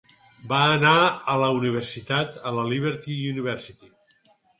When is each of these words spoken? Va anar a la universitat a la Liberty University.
Va 0.51 0.59
anar 0.77 0.93
a 1.33 1.35
la 1.43 1.49
universitat 1.57 2.39
a 2.53 2.53
la 2.55 2.63
Liberty 2.71 3.19
University. 3.35 3.93